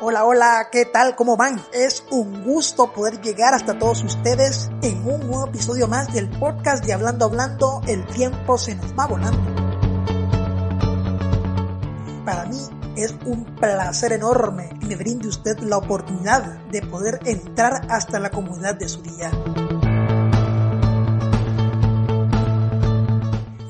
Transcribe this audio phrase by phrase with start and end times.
[0.00, 1.14] Hola, hola, ¿qué tal?
[1.14, 1.60] ¿Cómo van?
[1.72, 6.84] Es un gusto poder llegar hasta todos ustedes en un nuevo episodio más del podcast
[6.84, 9.55] de Hablando Hablando, el tiempo se nos va volando.
[12.96, 18.30] Es un placer enorme que me brinde usted la oportunidad de poder entrar hasta la
[18.30, 19.02] comunidad de su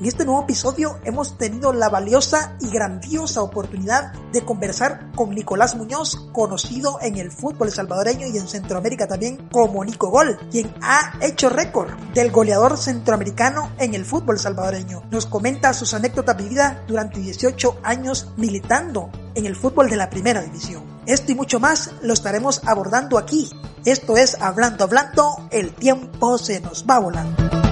[0.07, 5.75] En este nuevo episodio hemos tenido la valiosa y grandiosa oportunidad de conversar con Nicolás
[5.75, 11.19] Muñoz, conocido en el fútbol salvadoreño y en Centroamérica también como Nico Gol, quien ha
[11.19, 15.03] hecho récord del goleador centroamericano en el fútbol salvadoreño.
[15.11, 20.41] Nos comenta sus anécdotas vividas durante 18 años militando en el fútbol de la primera
[20.41, 20.85] división.
[21.05, 23.49] Esto y mucho más lo estaremos abordando aquí.
[23.83, 27.66] Esto es Hablando, Hablando, el tiempo se nos va volando.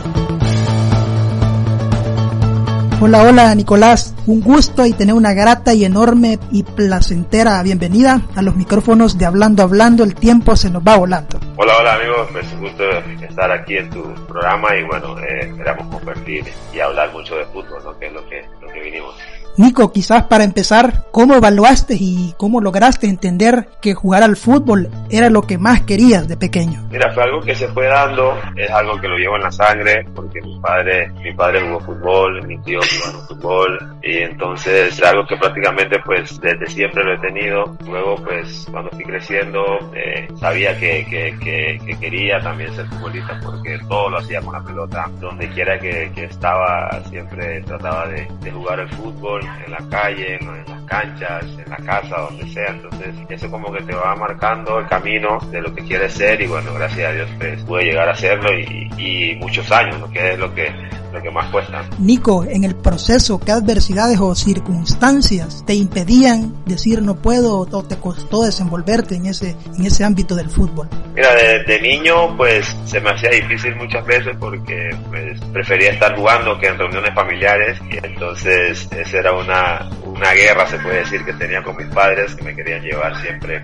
[3.02, 8.42] Hola, hola Nicolás, un gusto y tener una grata y enorme y placentera bienvenida a
[8.42, 11.38] los micrófonos de Hablando Hablando, el tiempo se nos va volando.
[11.58, 12.84] Hola, hola amigos, es un gusto
[13.22, 17.84] estar aquí en tu programa y bueno, eh, esperamos compartir y hablar mucho de fútbol,
[17.84, 18.00] ¿no?
[18.00, 19.14] que es lo que, lo que vinimos.
[19.58, 25.30] Nico, quizás para empezar, ¿cómo evaluaste y cómo lograste entender que jugar al fútbol era
[25.30, 26.86] lo que más querías de pequeño?
[26.92, 30.06] Mira, fue algo que se fue dando, es algo que lo llevo en la sangre,
[30.14, 35.26] porque mi padre, mi padre jugó fútbol, mi tío jugó fútbol, y entonces es algo
[35.26, 37.78] que prácticamente pues desde siempre lo he tenido.
[37.86, 39.64] Luego pues cuando fui creciendo,
[39.96, 44.54] eh, sabía que, que, que, que, quería también ser futbolista porque todo lo hacía con
[44.54, 45.10] la pelota.
[45.22, 50.38] Donde quiera que, que estaba, siempre trataba de, de jugar al fútbol en la calle,
[50.40, 52.70] en, las canchas, en la casa, donde sea.
[52.70, 56.48] Entonces, eso como que te va marcando el camino de lo que quieres ser y
[56.48, 60.10] bueno, gracias a Dios pues pude llegar a hacerlo y, muchos años, ¿no?
[60.10, 60.72] que es lo que
[61.16, 61.84] lo que más cuesta.
[62.00, 67.98] Nico, en el proceso, ¿qué adversidades o circunstancias te impedían decir no puedo o te
[67.98, 70.88] costó desenvolverte en ese, en ese ámbito del fútbol?
[71.16, 76.16] Mira, de, de niño pues se me hacía difícil muchas veces porque pues, prefería estar
[76.16, 81.24] jugando que en reuniones familiares y entonces esa era una, una guerra, se puede decir,
[81.24, 83.64] que tenía con mis padres que me querían llevar siempre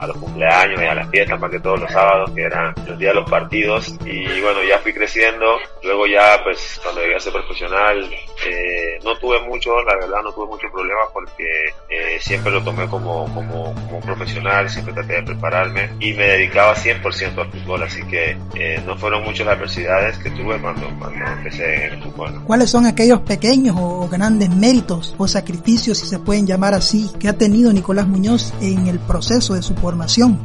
[0.00, 2.98] a los cumpleaños y a las fiestas, más que todos los sábados, que eran los
[2.98, 3.94] días de los partidos.
[4.04, 5.58] Y bueno, ya fui creciendo.
[5.82, 8.10] Luego ya, pues, cuando llegué a ser profesional,
[8.46, 11.44] eh, no tuve mucho, la verdad, no tuve muchos problemas porque
[11.88, 16.26] eh, siempre lo tomé como, como, como un profesional, siempre traté de prepararme y me
[16.26, 17.82] dedicaba 100% al fútbol.
[17.82, 22.02] Así que eh, no fueron muchas las adversidades que tuve cuando, cuando empecé en el
[22.02, 22.42] fútbol.
[22.46, 27.28] ¿Cuáles son aquellos pequeños o grandes méritos o sacrificios, si se pueden llamar así, que
[27.28, 29.74] ha tenido Nicolás Muñoz en el proceso de su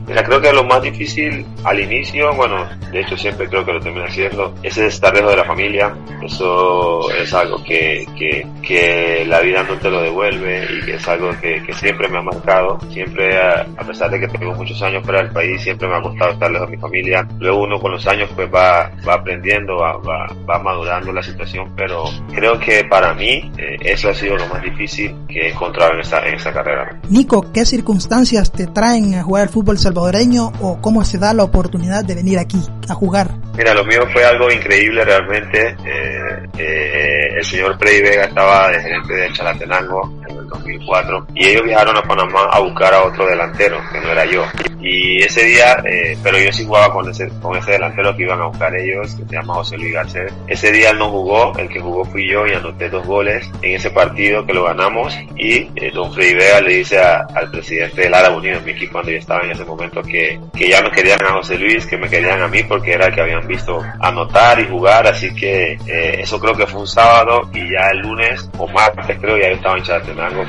[0.08, 3.80] Mira, creo que lo más difícil al inicio, bueno, de hecho siempre creo que lo
[3.80, 5.96] termino haciendo, es estar lejos de la familia.
[6.24, 11.08] Eso es algo que, que, que la vida no te lo devuelve y que es
[11.08, 12.80] algo que, que siempre me ha marcado.
[12.92, 16.02] Siempre, a, a, pesar de que tengo muchos años fuera del país, siempre me ha
[16.02, 17.28] costado estar lejos de mi familia.
[17.40, 21.72] Luego uno con los años pues va, va aprendiendo, va, va, va madurando la situación,
[21.76, 25.94] pero creo que para mí eh, eso ha sido lo más difícil que he encontrado
[25.94, 27.00] en esta, en esta carrera.
[27.10, 31.44] Nico, ¿qué circunstancias te traen a jugar al fútbol salvadoreño o cómo se da la
[31.44, 33.30] oportunidad de venir aquí a jugar?
[33.58, 35.76] Mira, lo mío fue algo increíble realmente.
[35.86, 41.48] Eh, eh, el señor Freddy Vega estaba de gerente de Chalatenango en el 2004 y
[41.48, 44.44] ellos viajaron a Panamá a buscar a otro delantero, que no era yo.
[44.82, 48.42] Y ese día, eh, pero yo sí jugaba con ese, con ese delantero que iban
[48.42, 50.32] a buscar ellos, que se llama José Luis Garcés.
[50.48, 53.76] Ese día él no jugó, el que jugó fui yo y anoté dos goles en
[53.76, 58.02] ese partido que lo ganamos y eh, don Freddy Vega le dice a, al presidente
[58.02, 60.90] del Árabe Unido, mi equipo cuando yo estaba en ese momento, que, que ya no
[60.92, 63.84] querían a José Luis, que me querían a mí porque era el que habían visto
[64.00, 68.00] anotar y jugar, así que eh, eso creo que fue un sábado y ya el
[68.00, 69.84] lunes o martes creo ya yo estaba en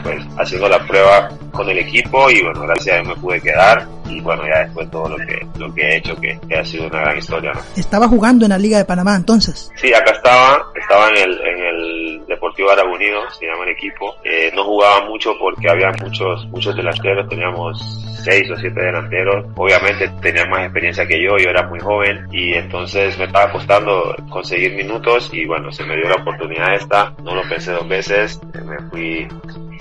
[0.02, 3.86] Pues haciendo la prueba con el equipo y bueno, gracias a Dios me pude quedar
[4.08, 6.86] y bueno, ya después todo lo que, lo que he hecho que, que ha sido
[6.86, 7.52] una gran historia.
[7.52, 7.60] ¿no?
[7.76, 9.70] ¿Estaba jugando en la Liga de Panamá entonces?
[9.76, 14.14] Sí, acá estaba, estaba en el, en el Deportivo Árabe Unido, se llama el equipo.
[14.24, 19.46] Eh, no jugaba mucho porque había muchos, muchos delanteros, teníamos seis o siete delanteros.
[19.56, 24.14] Obviamente tenían más experiencia que yo, yo era muy joven y entonces me estaba costando
[24.30, 28.40] conseguir minutos y bueno, se me dio la oportunidad esta, no lo pensé dos veces,
[28.64, 29.28] me fui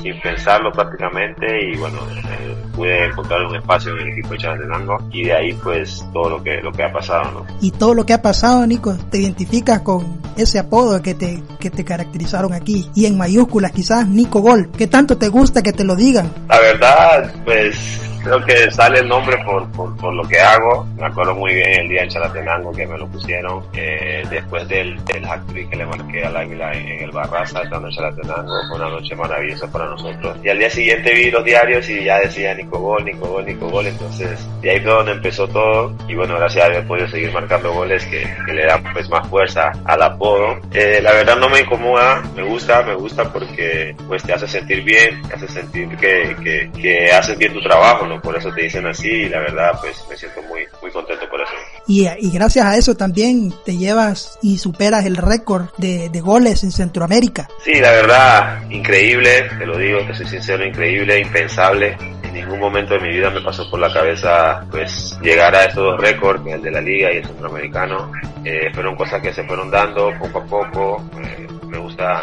[0.02, 4.98] sin pensarlo prácticamente y bueno, eh, pude encontrar un espacio en el equipo de Chalatenango
[5.12, 7.46] y de ahí pues todo lo que, lo que ha pasado, ¿no?
[7.62, 11.70] Y todo lo que ha pasado, Nico, te identificas con ese apodo que te, que
[11.70, 14.70] te caracterizaron aquí y en mayúsculas quizás Nico Gol.
[14.78, 16.32] ¿Qué tanto te gusta que te lo digan?
[16.48, 20.86] La verdad, pues creo que sale el nombre por, por, por, lo que hago.
[20.98, 23.64] Me acuerdo muy bien el día en Chalatenango que me lo pusieron.
[23.74, 27.88] Eh, después del, del hat que le marqué al Águila en, en el Barraza, estando
[27.88, 30.38] en Chalatenango, fue una noche maravillosa para nosotros.
[30.44, 33.70] Y al día siguiente vi los diarios y ya decía Nico Gol, Nico Gol, Nico
[33.70, 33.88] Gol.
[33.88, 35.96] Entonces, de ahí fue donde empezó todo.
[36.08, 39.28] Y bueno, gracias a he podido seguir marcando goles que, que le dan pues más
[39.30, 40.60] fuerza al apodo.
[40.74, 44.84] Eh, la verdad no me incomoda, me gusta, me gusta porque pues te hace sentir
[44.84, 48.15] bien, te hace sentir que, que, que haces bien tu trabajo, ¿no?
[48.22, 51.42] Por eso te dicen así y la verdad pues me siento muy, muy contento por
[51.42, 51.52] eso.
[51.88, 56.64] Y, y gracias a eso también te llevas y superas el récord de, de goles
[56.64, 57.48] en Centroamérica.
[57.64, 62.96] Sí, la verdad, increíble, te lo digo, te soy sincero, increíble, impensable en ningún momento
[62.96, 66.62] de mi vida me pasó por la cabeza pues llegar a estos dos récords, el
[66.62, 68.12] de la liga y el centroamericano.
[68.44, 71.10] Eh, fueron cosas que se fueron dando poco a poco.
[71.24, 72.22] Eh, me gusta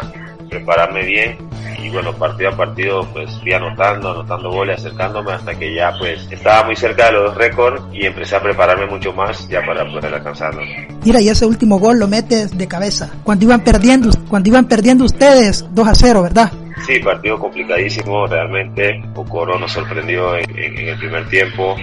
[0.49, 1.37] prepararme bien
[1.83, 6.25] y bueno, partido a partido pues fui anotando, anotando goles, acercándome hasta que ya pues
[6.31, 9.85] estaba muy cerca de los dos récords y empecé a prepararme mucho más ya para
[9.85, 10.61] poder alcanzarlo.
[11.03, 13.11] Mira, y ese último gol lo metes de cabeza.
[13.23, 16.51] Cuando iban perdiendo, cuando iban perdiendo ustedes 2 a 0, ¿verdad?
[16.87, 19.03] Sí, partido complicadísimo, realmente.
[19.15, 21.75] Ocoro nos sorprendió en, en, en el primer tiempo.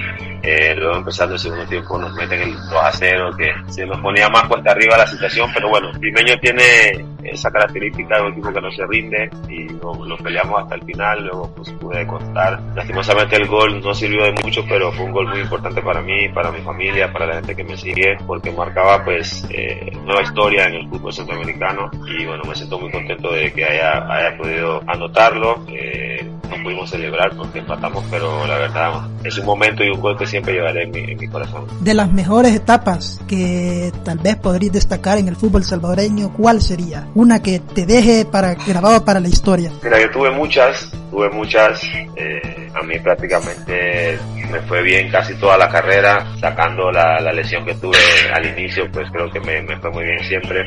[0.43, 4.01] Eh, luego empezando el segundo tiempo nos meten el 2 a 0, que se nos
[4.01, 8.53] ponía más cuesta arriba la situación, pero bueno, Limeño tiene esa característica de un equipo
[8.53, 12.61] que no se rinde y lo, lo, peleamos hasta el final, luego pues pude contar.
[12.75, 16.29] Lastimosamente el gol no sirvió de mucho, pero fue un gol muy importante para mí,
[16.29, 20.67] para mi familia, para la gente que me sigue, porque marcaba pues eh, nueva historia
[20.67, 24.83] en el fútbol centroamericano y bueno, me siento muy contento de que haya, haya podido
[24.87, 25.65] anotarlo.
[25.69, 30.17] Eh, no pudimos celebrar porque empatamos, pero la verdad es un momento y un gol
[30.19, 31.67] que siempre llevaré en mi, en mi corazón.
[31.81, 37.09] De las mejores etapas que tal vez podrías destacar en el fútbol salvadoreño, ¿cuál sería?
[37.15, 39.73] Una que te deje para grabado para la historia.
[39.83, 41.83] Mira, yo tuve muchas, tuve muchas.
[42.17, 44.19] Eh, a mí prácticamente
[44.51, 47.97] me fue bien casi toda la carrera, sacando la, la lesión que tuve
[48.33, 50.65] al inicio, pues creo que me, me, fue muy bien siempre.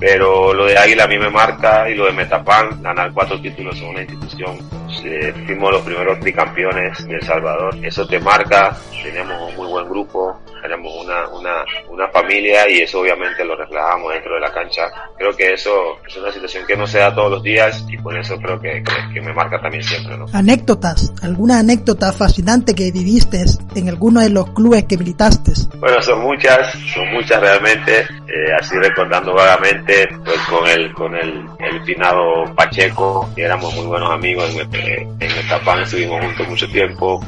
[0.00, 3.78] Pero lo de Águila a mí me marca y lo de Metapan, ganar cuatro títulos
[3.80, 4.58] en una institución.
[5.04, 7.76] Eh, fuimos los primeros tricampeones de El Salvador.
[7.82, 13.00] Eso te marca, tenemos un muy buen grupo, tenemos una, una, una familia y eso
[13.00, 14.88] obviamente lo reflejamos dentro de la cancha.
[15.16, 18.16] Creo que eso es una situación que no se da todos los días y por
[18.16, 20.16] eso creo que, que, que me marca también siempre.
[20.16, 20.26] ¿no?
[20.32, 23.44] Anécdotas, alguna anécdota fascinante que viviste
[23.74, 25.52] en alguno de los clubes que militaste.
[25.78, 31.44] Bueno, son muchas, son muchas realmente, eh, así recordando vagamente, pues con el, con el,
[31.58, 36.48] el finado Pacheco, que éramos muy buenos amigos en el, en el Tapán, estuvimos juntos
[36.48, 37.20] mucho tiempo,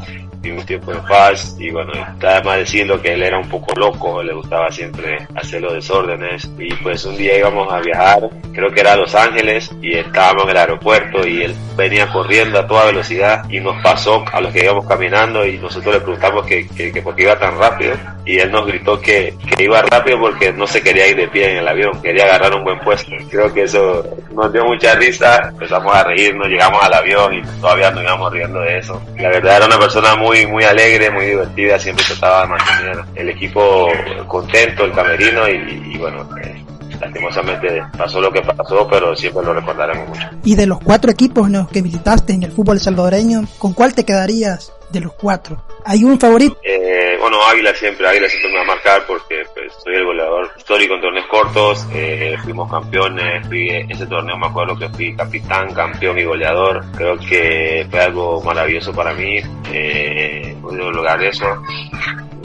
[0.49, 4.23] un tiempo en paz y bueno, está más decirlo que él era un poco loco,
[4.23, 8.81] le gustaba siempre hacer los desórdenes y pues un día íbamos a viajar, creo que
[8.81, 12.87] era a Los Ángeles y estábamos en el aeropuerto y él venía corriendo a toda
[12.87, 16.91] velocidad y nos pasó a los que íbamos caminando y nosotros le preguntamos que, que,
[16.91, 17.95] que por qué iba tan rápido
[18.25, 21.51] y él nos gritó que, que iba rápido porque no se quería ir de pie
[21.51, 23.11] en el avión, quería agarrar un buen puesto.
[23.31, 27.91] Creo que eso nos dio mucha risa, empezamos a reírnos, llegamos al avión y todavía
[27.91, 29.03] nos íbamos riendo de eso.
[29.17, 33.05] La verdad era una persona muy muy, muy alegre, muy divertida, siempre trataba de mantener
[33.17, 33.89] el equipo
[34.29, 36.65] contento, el camerino y, y bueno, eh,
[37.01, 40.23] lastimosamente pasó lo que pasó, pero siempre lo recordaremos mucho.
[40.45, 43.93] Y de los cuatro equipos en los que militaste en el fútbol salvadoreño, ¿con cuál
[43.93, 45.65] te quedarías de los cuatro?
[45.85, 46.57] ¿Hay un favorito?
[46.63, 46.90] Eh,
[47.21, 50.95] bueno, Águila siempre, Águila siempre me va a marcar porque pues, soy el goleador histórico
[50.95, 56.19] en torneos cortos, eh, fuimos campeones, fui, ese torneo me acuerdo que fui capitán, campeón
[56.19, 59.39] y goleador, creo que fue algo maravilloso para mí,
[59.73, 61.63] eh, lograr eso,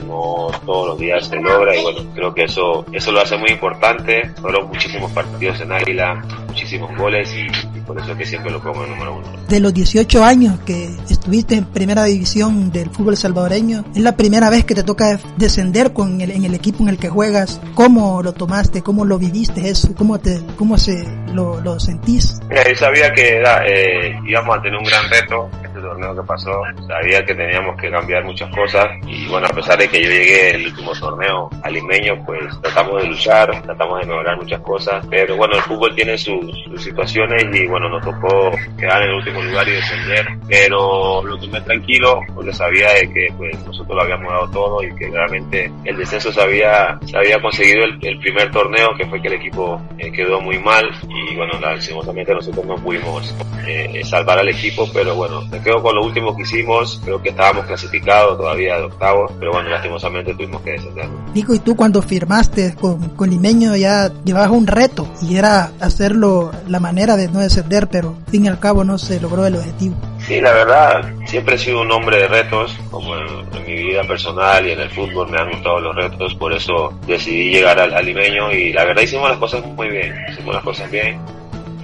[0.05, 3.49] no todos los días se logra y bueno, creo que eso, eso lo hace muy
[3.49, 8.51] importante, fueron muchísimos partidos en Águila, muchísimos goles y, y por eso es que siempre
[8.51, 9.27] lo pongo en número uno.
[9.47, 14.49] De los 18 años que estuviste en primera división del fútbol salvadoreño, es la primera
[14.49, 17.61] vez que te toca descender con el, en el equipo en el que juegas.
[17.73, 18.81] ¿Cómo lo tomaste?
[18.81, 19.93] ¿Cómo lo viviste eso?
[19.95, 22.39] ¿Cómo te, cómo se lo, lo sentís?
[22.49, 25.49] Mira, yo sabía que era, eh, íbamos a tener un gran reto
[25.95, 26.61] torneo que pasó.
[26.87, 30.51] Sabía que teníamos que cambiar muchas cosas y bueno, a pesar de que yo llegué
[30.51, 35.05] el último torneo al limeño, pues tratamos de luchar, tratamos de mejorar muchas cosas.
[35.09, 39.15] Pero bueno, el fútbol tiene sus, sus situaciones y bueno, nos tocó quedar en el
[39.15, 40.27] último lugar y descender.
[40.47, 44.93] Pero lo tomé tranquilo porque sabía de que pues nosotros lo habíamos dado todo y
[44.95, 49.21] que realmente el descenso se había, se había conseguido el, el primer torneo, que fue
[49.21, 53.33] que el equipo eh, quedó muy mal y bueno, lastimosamente nosotros no pudimos
[53.67, 57.29] eh, salvar al equipo, pero bueno, me quedo con lo último que hicimos, creo que
[57.29, 61.05] estábamos clasificados todavía de octavo, pero bueno, lastimosamente tuvimos que descender.
[61.35, 66.51] Nico, y tú cuando firmaste con, con Limeño ya llevabas un reto y era hacerlo
[66.67, 69.57] la manera de no descender, pero al fin y al cabo no se logró el
[69.57, 69.93] objetivo.
[70.17, 74.65] Sí, la verdad, siempre he sido un hombre de retos, como en, mi vida personal
[74.65, 78.05] y en el fútbol me han gustado los retos, por eso decidí llegar al, al
[78.05, 81.19] limeño y la verdad hicimos las cosas muy bien, hicimos las cosas bien,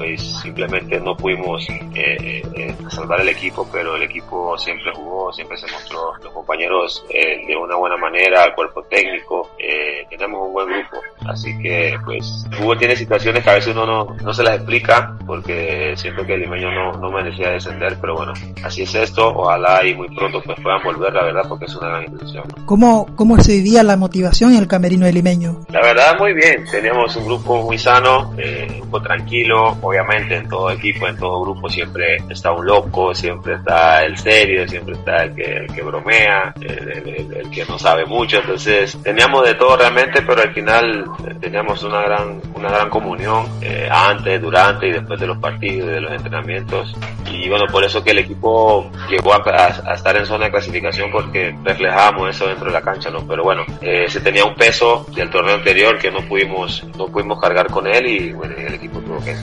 [0.02, 5.56] pues simplemente no pudimos eh, eh, salvar el equipo, pero el equipo siempre jugó, siempre
[5.58, 10.54] se mostró los compañeros eh, de una buena manera, el cuerpo técnico, eh, tenemos un
[10.54, 14.42] buen grupo, así que pues fútbol tiene situaciones que a veces uno no, no se
[14.42, 18.96] las explica porque siento que el limeño no, no merecía descender, pero bueno, así es
[18.96, 22.44] esto, ojalá y muy pronto pues puedan volver, la verdad, porque es una gran institución.
[22.66, 25.60] ¿Cómo, cómo se vivía la motivación en el camerino del limeño?
[25.70, 30.48] La verdad muy bien, teníamos un grupo muy sano, eh, un poco tranquilo, obviamente en
[30.48, 35.24] todo equipo, en todo grupo siempre está un loco, siempre está el serio, siempre está
[35.24, 40.22] el que, el que bromea, el, que no sabe mucho, entonces teníamos de todo realmente,
[40.22, 45.20] pero al final eh, teníamos una gran, una gran comunión eh, antes, durante y después
[45.20, 46.96] de los partidos, de los entrenamientos
[47.30, 51.56] y bueno, por eso que el equipo llegó a, estar en zona de clasificación porque
[51.64, 53.26] reflejábamos eso dentro de la cancha, ¿no?
[53.28, 57.40] Pero bueno, eh, se tenía un peso del torneo anterior que no pudimos, no pudimos
[57.40, 59.36] cargar con él y bueno, el equipo tuvo que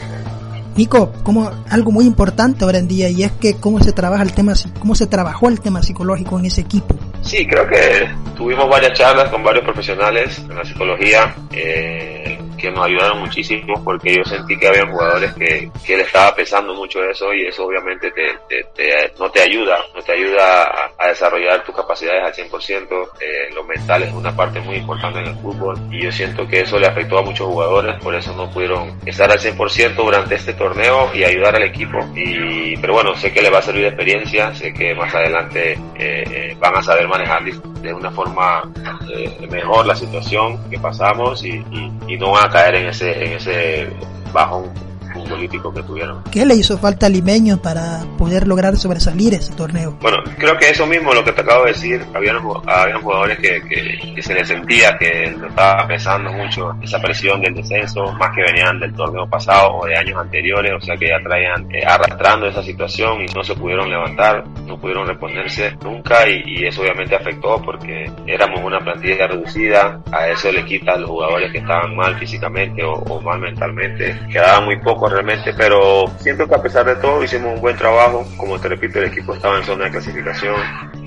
[0.78, 4.32] Nico, como algo muy importante ahora en día y es que cómo se trabaja el
[4.32, 6.94] tema, cómo se trabajó el tema psicológico en ese equipo.
[7.20, 11.34] Sí, creo que tuvimos varias charlas con varios profesionales en la psicología.
[11.50, 16.34] Eh, que nos ayudaron muchísimo porque yo sentí que había jugadores que, que le estaba
[16.34, 18.34] pesando mucho eso y eso obviamente te,
[18.74, 23.54] te, no te ayuda, no te ayuda a, a desarrollar tus capacidades al 100%, eh,
[23.54, 26.78] lo mental es una parte muy importante en el fútbol y yo siento que eso
[26.78, 31.10] le afectó a muchos jugadores, por eso no pudieron estar al 100% durante este torneo
[31.14, 34.54] y ayudar al equipo y pero bueno, sé que le va a servir de experiencia,
[34.54, 37.44] sé que más adelante eh, eh van a saber manejar
[37.82, 38.62] de una forma
[39.14, 43.24] eh, mejor la situación que pasamos y, y, y no van a caer en ese,
[43.24, 43.88] en ese
[44.32, 46.22] bajón futbolístico que tuvieron.
[46.30, 49.96] ¿Qué le hizo falta a Limeño para poder lograr sobresalir ese torneo?
[50.00, 52.36] Bueno, creo que eso mismo, lo que te acabo de decir, habían,
[52.66, 57.40] habían jugadores que, que, que se les sentía que lo estaba pesando mucho esa presión
[57.40, 61.08] del descenso, más que venían del torneo pasado o de años anteriores, o sea que
[61.08, 66.28] ya traían eh, arrastrando esa situación y no se pudieron levantar, no pudieron reponerse nunca
[66.28, 70.98] y, y eso obviamente afectó porque éramos una plantilla reducida, a eso le quita a
[70.98, 76.04] los jugadores que estaban mal físicamente o, o mal mentalmente, quedaba muy poco realmente, pero
[76.18, 78.26] siento que a pesar de todo hicimos un buen trabajo.
[78.36, 80.56] Como te repito, el equipo estaba en zona de clasificación.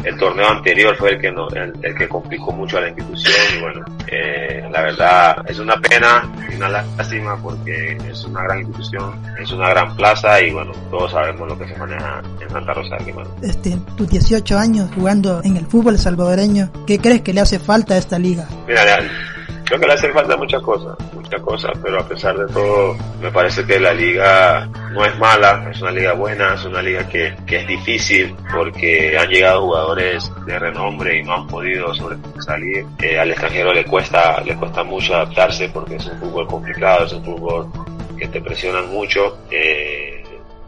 [0.03, 3.36] El torneo anterior fue el que no, el, el, que complicó mucho a la institución
[3.55, 8.60] y bueno, eh, la verdad es una pena y una lástima porque es una gran
[8.60, 12.74] institución, es una gran plaza y bueno, todos sabemos lo que se maneja en Santa
[12.74, 13.48] Rosa de.
[13.48, 17.93] Este, tus 18 años jugando en el fútbol salvadoreño, ¿qué crees que le hace falta
[17.95, 18.48] a esta liga?
[18.67, 18.83] Mira,
[19.72, 23.32] creo que le hace falta muchas cosas, muchas cosas, pero a pesar de todo, me
[23.32, 27.34] parece que la liga no es mala, es una liga buena, es una liga que,
[27.48, 32.86] que es difícil porque han llegado jugadores de renombre y no han podido sobresalir.
[33.01, 37.13] Eh, al extranjero le cuesta, le cuesta mucho adaptarse porque es un fútbol complicado, es
[37.13, 37.72] un fútbol
[38.18, 39.38] que te presionan mucho.
[39.50, 40.11] Eh,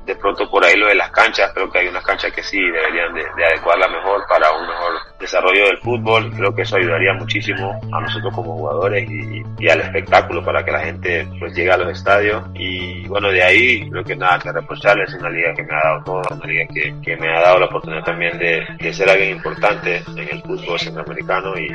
[0.06, 2.60] de pronto por ahí lo de las canchas, creo que hay unas canchas que sí
[2.60, 7.14] deberían de, de, adecuarla mejor para un mejor desarrollo del fútbol, creo que eso ayudaría
[7.14, 11.78] muchísimo a nosotros como jugadores y, al espectáculo para que la gente pues llegue a
[11.78, 15.64] los estadios y bueno de ahí creo que nada que reprocharle, es una liga que
[15.64, 18.68] me ha dado todo, una liga que, que me ha dado la oportunidad también de,
[18.78, 21.70] de, ser alguien importante en el fútbol centroamericano y,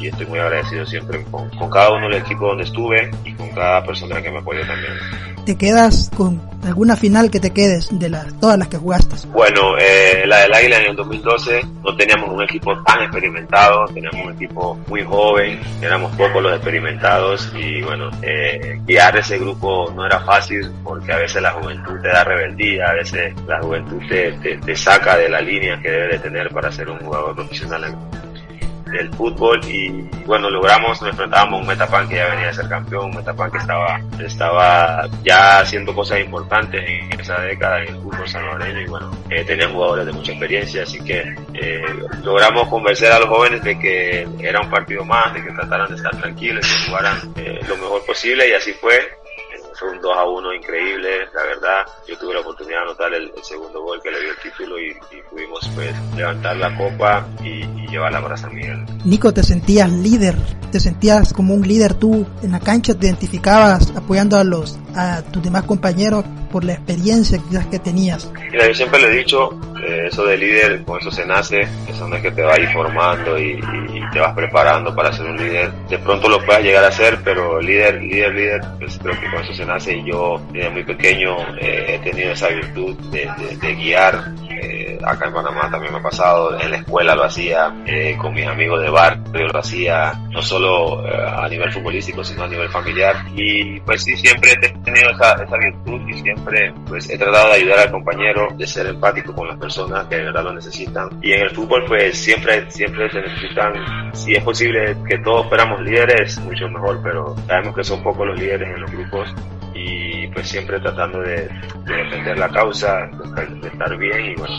[0.00, 3.50] y estoy muy agradecido siempre con, con cada uno del equipo donde estuve y con
[3.50, 5.33] cada persona que me apoyó también.
[5.44, 9.28] ¿Te quedas con alguna final que te quedes de las, todas las que jugaste?
[9.28, 14.24] Bueno, eh, la del Águila en el 2012 no teníamos un equipo tan experimentado, teníamos
[14.24, 20.06] un equipo muy joven, éramos pocos los experimentados y bueno, eh, guiar ese grupo no
[20.06, 24.32] era fácil porque a veces la juventud te da rebeldía, a veces la juventud te,
[24.32, 28.23] te, saca de la línea que debe de tener para ser un jugador profesional en,
[28.94, 29.88] del fútbol y
[30.24, 33.50] bueno logramos nos enfrentábamos a un Metapan que ya venía de ser campeón un Metapan
[33.50, 38.86] que estaba estaba ya haciendo cosas importantes en esa década en el fútbol salvadoreño y
[38.86, 41.82] bueno eh, tenían jugadores de mucha experiencia así que eh,
[42.22, 45.96] logramos convencer a los jóvenes de que era un partido más de que trataran de
[45.96, 49.00] estar tranquilos que jugaran eh, lo mejor posible y así fue
[49.74, 51.86] fue un 2 a 1 increíble, la verdad.
[52.06, 54.78] Yo tuve la oportunidad de anotar el, el segundo gol que le dio el título
[54.78, 58.84] y, y pudimos pues levantar la copa y, y, llevarla para San Miguel.
[59.04, 60.34] Nico, te sentías líder,
[60.70, 65.22] te sentías como un líder tú en la cancha, te identificabas apoyando a los a
[65.22, 67.40] tus demás compañeros por la experiencia
[67.70, 68.30] que tenías.
[68.50, 69.50] Mira, yo siempre le he dicho,
[69.86, 72.72] eh, eso de líder, con eso se nace, eso no es que te va a
[72.72, 73.60] formando y,
[74.12, 75.72] te vas preparando para ser un líder.
[75.88, 79.42] De pronto lo puedas llegar a ser, pero líder, líder, líder, pues creo que con
[79.42, 84.32] eso se nace y yo desde muy pequeño eh, he tenido esa virtud de guiar
[84.64, 88.32] eh, acá en Panamá también me ha pasado, en la escuela lo hacía, eh, con
[88.34, 92.68] mis amigos de barrio lo hacía, no solo eh, a nivel futbolístico, sino a nivel
[92.70, 93.16] familiar.
[93.34, 97.54] Y pues sí, siempre he tenido esa, esa virtud y siempre pues he tratado de
[97.56, 101.08] ayudar al compañero, de ser empático con las personas que de verdad lo necesitan.
[101.22, 105.80] Y en el fútbol pues siempre, siempre se necesitan, si es posible que todos fuéramos
[105.82, 109.34] líderes, mucho mejor, pero sabemos que son pocos los líderes en los grupos
[109.74, 111.48] y pues siempre tratando de,
[111.84, 113.08] defender la causa,
[113.60, 114.54] de, estar bien y bueno,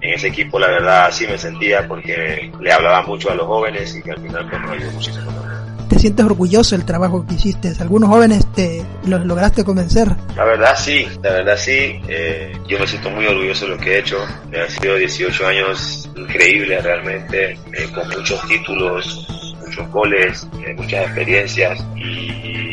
[0.00, 3.94] en ese equipo la verdad sí me sentía porque le hablaba mucho a los jóvenes
[3.94, 5.46] y que al final pues, nos ayudó muchísimo
[5.88, 7.72] ¿Te sientes orgulloso del trabajo que hiciste?
[7.78, 10.08] ¿Algunos jóvenes te los lograste convencer?
[10.34, 12.00] La verdad sí, la verdad sí.
[12.08, 14.18] Eh, yo me siento muy orgulloso de lo que he hecho.
[14.20, 21.78] Han sido 18 años increíbles realmente, eh, con muchos títulos, muchos goles, eh, muchas experiencias
[21.94, 22.65] y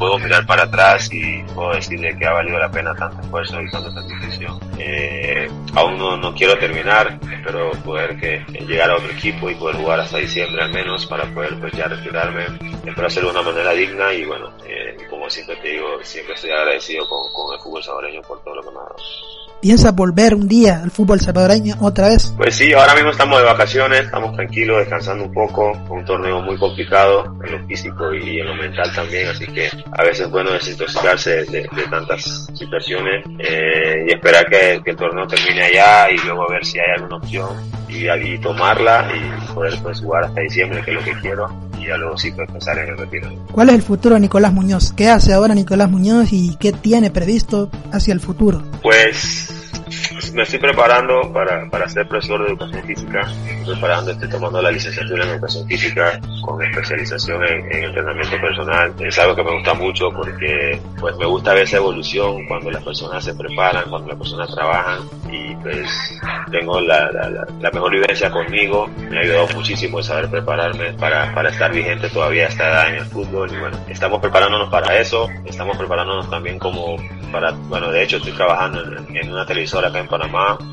[0.00, 3.70] puedo mirar para atrás y puedo decirle que ha valido la pena tanto esfuerzo y
[3.70, 4.58] tanta sacrificio.
[4.78, 9.76] Eh, aún no, no, quiero terminar, espero poder que llegar a otro equipo y poder
[9.76, 12.46] jugar hasta diciembre al menos para poder pues ya retirarme,
[12.86, 16.50] espero hacerlo de una manera digna y bueno, eh, como siempre te digo, siempre estoy
[16.50, 18.96] agradecido con, con el fútbol salvadoreño por todo lo que me ha dado.
[19.60, 22.32] ¿Piensa volver un día al fútbol salvadoreño otra vez?
[22.34, 26.56] Pues sí, ahora mismo estamos de vacaciones, estamos tranquilos, descansando un poco, un torneo muy
[26.56, 30.52] complicado en lo físico y en lo mental también, así que a veces es bueno
[30.52, 36.64] desintoxicarse de, tantas situaciones eh, y esperar que, el torneo termine allá y luego ver
[36.64, 37.48] si hay alguna opción
[37.86, 42.32] y, y tomarla y poder pues, jugar hasta diciembre, que es lo que quiero y
[42.32, 43.30] pensar en el retiro.
[43.52, 44.92] ¿Cuál es el futuro de Nicolás Muñoz?
[44.92, 48.62] ¿Qué hace ahora Nicolás Muñoz y qué tiene previsto hacia el futuro?
[48.82, 49.59] Pues
[50.34, 53.20] me estoy preparando para, para ser profesor de educación física.
[53.20, 58.94] Estoy preparando, estoy tomando la licenciatura en educación física con especialización en, entrenamiento personal.
[59.00, 62.82] Es algo que me gusta mucho porque pues me gusta ver esa evolución cuando las
[62.82, 66.20] personas se preparan, cuando las personas trabajan y pues
[66.50, 68.88] tengo la, la, mejor vivencia conmigo.
[69.10, 72.94] Me ha ayudado muchísimo saber prepararme para, para estar vigente todavía a esta edad en
[72.96, 76.96] el fútbol y bueno, estamos preparándonos para eso, estamos preparándonos también como
[77.30, 80.19] para, bueno, de hecho estoy trabajando en, en una televisora acá en Panamá,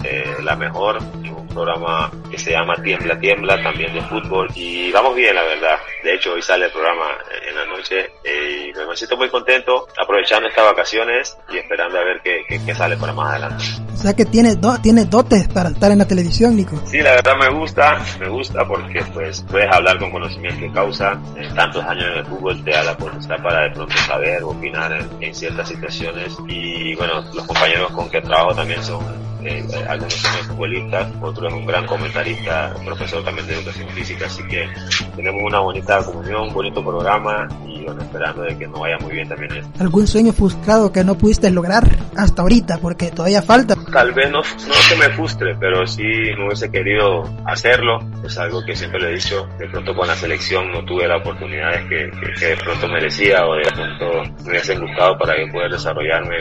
[0.04, 5.16] eh, la mejor, un programa que se llama Tiembla Tiembla, también de fútbol, y vamos
[5.16, 5.78] bien, la verdad.
[6.04, 9.88] De hecho, hoy sale el programa en la noche eh, y me siento muy contento,
[9.98, 13.64] aprovechando estas vacaciones y esperando a ver qué, qué, sale para más adelante.
[13.98, 16.80] O sea que tiene, do, tiene dotes para estar en la televisión, Nico.
[16.86, 21.20] Sí, la verdad me gusta, me gusta porque pues puedes hablar con conocimiento de causa.
[21.36, 25.08] En tantos años en el fútbol te da la oportunidad para de pronto saber, opinar
[25.20, 30.32] en ciertas situaciones y bueno, los compañeros con que trabajo también son eh, algunos son
[30.46, 34.68] futbolistas, otro es un gran comentarista, profesor también de educación física, así que
[35.16, 39.14] tenemos una bonita comunión, un bonito programa y bueno, esperando de que nos vaya muy
[39.14, 39.64] bien también.
[39.80, 41.84] ¿Algún sueño frustrado que no pudiste lograr
[42.16, 42.80] hasta ahorita?
[42.80, 43.76] Porque todavía falta.
[43.92, 46.04] Tal vez no, no que me frustre, pero sí
[46.38, 48.00] no hubiese querido hacerlo.
[48.26, 49.48] Es algo que siempre le he dicho.
[49.58, 53.56] De pronto con la selección no tuve las oportunidades que, que, de pronto merecía o
[53.56, 56.38] de pronto me hubiesen gustado para yo poder desarrollarme.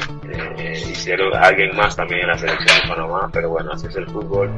[0.59, 4.07] Eh, hicieron alguien más también en la selección de Panamá, pero bueno, así es el
[4.07, 4.51] fútbol.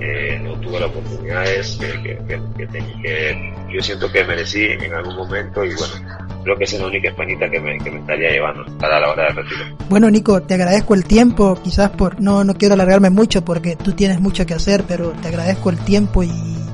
[0.00, 5.64] Eh, no tuve las oportunidades que, que, que, yo siento que merecí en algún momento
[5.64, 9.00] y bueno, creo que es la única españita que me, que me estaría llevando para
[9.00, 9.64] la hora de retiro.
[9.88, 13.92] Bueno, Nico, te agradezco el tiempo, quizás por no, no quiero alargarme mucho porque tú
[13.92, 16.30] tienes mucho que hacer, pero te agradezco el tiempo y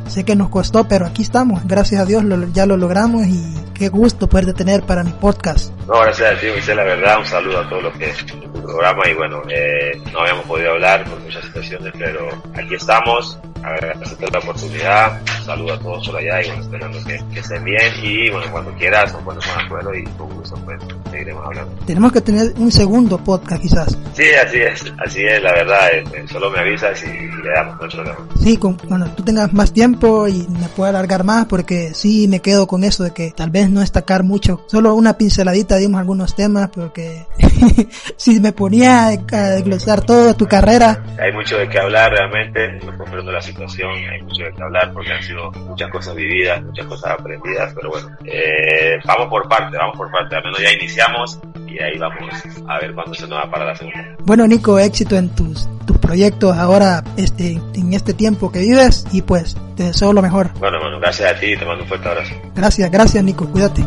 [0.07, 3.89] sé que nos costó, pero aquí estamos, gracias a Dios ya lo logramos y qué
[3.89, 5.73] gusto poder tener para mi podcast.
[5.87, 8.13] No, gracias a ti, Michelle, la verdad, un saludo a todos los que
[8.53, 13.39] tu programa y bueno, eh, no habíamos podido hablar por muchas situaciones, pero aquí estamos,
[13.63, 13.97] a ver,
[14.33, 17.93] la oportunidad, un saludo a todos por allá y bueno, esperando que, que estén bien
[18.03, 21.75] y bueno, cuando quieras nos ponemos de acuerdo y con gusto pues seguiremos hablando.
[21.87, 23.99] Tenemos que tener un segundo podcast quizás.
[24.15, 27.81] Sí, así es, así es, la verdad, eh, eh, solo me avisas y, le damos,
[27.81, 28.17] no problema.
[28.41, 32.41] Sí, con, bueno, tú tengas más tiempo y me pueda alargar más porque sí me
[32.41, 36.35] quedo con eso de que tal vez no destacar mucho, solo una pinceladita dimos algunos
[36.35, 37.27] temas porque
[38.17, 41.03] si me ponía a desglosar toda tu carrera.
[41.21, 44.93] Hay mucho de qué hablar realmente, no comprendo la situación, hay mucho de qué hablar
[44.93, 49.77] porque han sido muchas cosas vividas, muchas cosas aprendidas, pero bueno, eh, vamos por parte,
[49.77, 52.35] vamos por parte, al menos ya iniciamos y ahí vamos
[52.67, 54.17] a ver cuándo se nos va para la segunda.
[54.25, 59.23] Bueno Nico, éxito en tus, tus proyectos ahora este, en este tiempo que vives y
[59.23, 60.51] pues te deseo lo mejor.
[60.59, 62.35] Bueno, bueno, gracias a ti, te mando un fuerte abrazo.
[62.55, 63.85] Gracias, gracias Nico, cuídate.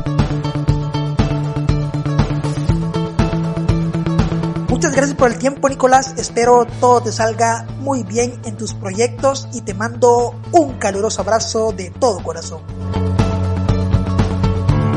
[5.21, 6.15] Por el tiempo, Nicolás.
[6.17, 11.71] Espero todo te salga muy bien en tus proyectos y te mando un caluroso abrazo
[11.71, 12.63] de todo corazón.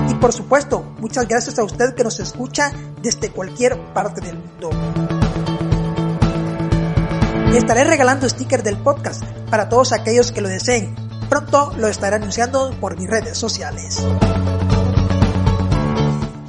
[0.08, 4.70] Y por supuesto, muchas gracias a usted que nos escucha desde cualquier parte del mundo.
[7.52, 10.94] Y estaré regalando stickers del podcast para todos aquellos que lo deseen.
[11.28, 14.02] Pronto lo estaré anunciando por mis redes sociales.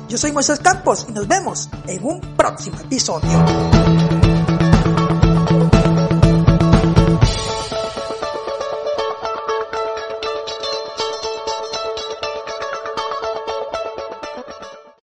[0.08, 4.15] Yo soy Moisés Campos y nos vemos en un próximo episodio.